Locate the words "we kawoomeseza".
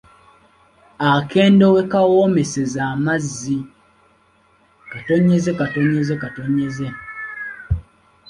1.75-2.79